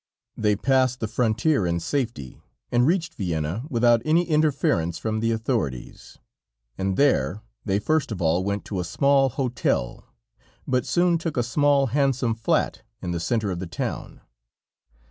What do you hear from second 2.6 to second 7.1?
and reached Vienna without any interference from the authorities; and